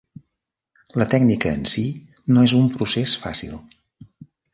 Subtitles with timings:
[1.01, 1.83] La tècnica en si
[2.37, 3.53] no és un procés fàcil.